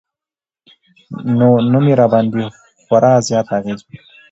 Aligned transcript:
نو 1.37 1.49
نوم 1.71 1.85
يې 1.89 1.95
راباندې 2.01 2.43
خوړا 2.85 3.13
زيات 3.27 3.47
اغېز 3.57 3.79
وکړ 3.83 4.01